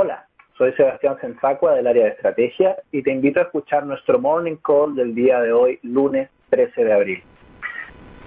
[0.00, 4.54] Hola, soy Sebastián Sensacua del área de estrategia y te invito a escuchar nuestro morning
[4.54, 7.22] call del día de hoy, lunes 13 de abril.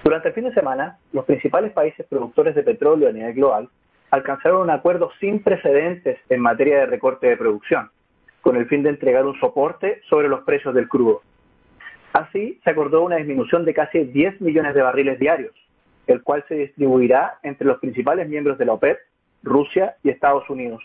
[0.04, 3.70] Durante el fin de semana, los principales países productores de petróleo a nivel global
[4.10, 7.90] alcanzaron un acuerdo sin precedentes en materia de recorte de producción,
[8.42, 11.22] con el fin de entregar un soporte sobre los precios del crudo.
[12.12, 15.54] Así, se acordó una disminución de casi 10 millones de barriles diarios,
[16.06, 18.98] el cual se distribuirá entre los principales miembros de la OPEP,
[19.42, 20.82] Rusia y Estados Unidos.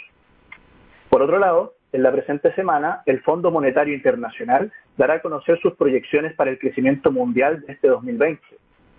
[1.10, 5.74] Por otro lado, en la presente semana, el Fondo Monetario Internacional dará a conocer sus
[5.76, 8.42] proyecciones para el crecimiento mundial de este 2020,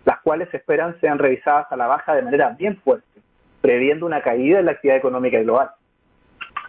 [0.04, 3.20] las cuales se esperan sean revisadas a la baja de manera bien fuerte,
[3.60, 5.70] previendo una caída en la actividad económica global.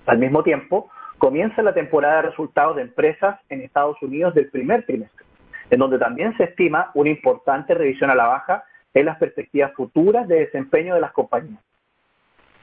[0.05, 4.85] Al mismo tiempo, comienza la temporada de resultados de empresas en Estados Unidos del primer
[4.85, 5.25] trimestre,
[5.69, 10.27] en donde también se estima una importante revisión a la baja en las perspectivas futuras
[10.27, 11.61] de desempeño de las compañías.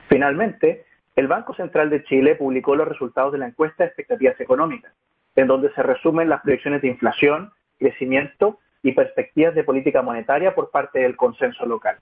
[0.09, 0.85] Finalmente,
[1.17, 4.93] el Banco Central de Chile publicó los resultados de la encuesta de expectativas económicas,
[5.35, 10.71] en donde se resumen las proyecciones de inflación, crecimiento y perspectivas de política monetaria por
[10.71, 11.97] parte del consenso local.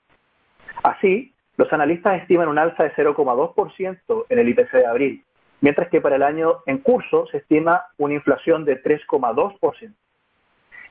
[0.82, 5.24] Así, los analistas estiman un alza de 0,2% en el IPC de abril,
[5.60, 9.94] mientras que para el año en curso se estima una inflación de 3,2%.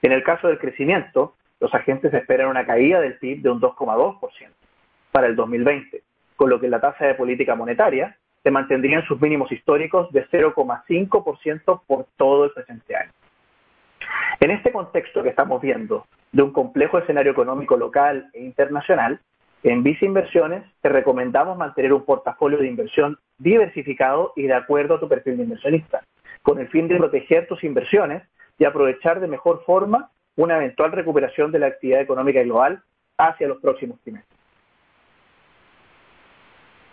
[0.02, 4.20] En el caso del crecimiento, los agentes esperan una caída del PIB de un 2,2%
[5.12, 6.04] para el 2020,
[6.36, 10.28] con lo que la tasa de política monetaria se mantendría en sus mínimos históricos de
[10.28, 13.12] 0,5% por todo el presente año.
[14.40, 19.20] En este contexto que estamos viendo de un complejo escenario económico local e internacional,
[19.64, 25.00] en Visa Inversiones te recomendamos mantener un portafolio de inversión diversificado y de acuerdo a
[25.00, 26.04] tu perfil de inversionista,
[26.42, 28.24] con el fin de proteger tus inversiones
[28.58, 32.82] y aprovechar de mejor forma una eventual recuperación de la actividad económica global
[33.18, 34.33] hacia los próximos trimestres.